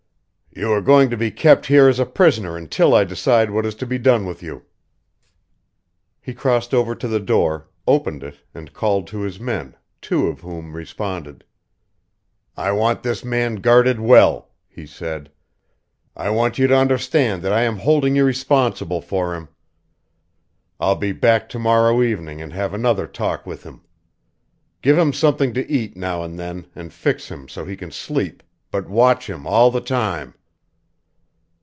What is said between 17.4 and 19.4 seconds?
that I am holding you responsible for